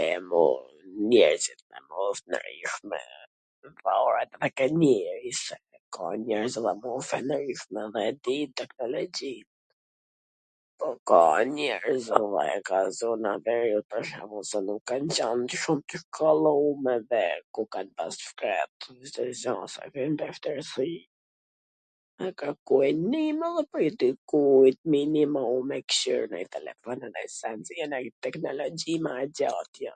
[0.00, 0.62] E mor,
[1.10, 3.00] njerzit nw mosh tw ndryshme,
[3.86, 5.66] varet dhe nga njerzit,
[5.96, 9.46] ka njerz edhe nw mosh dhe din teknologjin,
[10.82, 15.42] po ka dhe njerwz andej nga zona e veriut pwr shwmbull si nuk kan qwn
[15.64, 17.24] shum t shkollum edhe
[17.58, 20.90] ku kan pas t shkretwt gja dhe hasin veshtirsi
[22.20, 27.32] me kwrkue nim edhe prej dikujt me i nimu me kqyr nonj telefon e nonj
[27.38, 29.94] send, jo, nanj teknologji ma e gjat, jo,